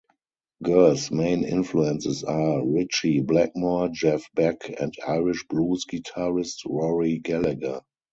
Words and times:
Gers' 0.65 1.11
main 1.11 1.43
influences 1.43 2.23
are 2.23 2.65
Ritchie 2.65 3.19
Blackmore, 3.19 3.89
Jeff 3.89 4.23
Beck 4.33 4.67
and 4.81 4.91
Irish 5.07 5.45
blues 5.47 5.85
guitarist 5.85 6.65
Rory 6.65 7.19
Gallagher. 7.19 7.81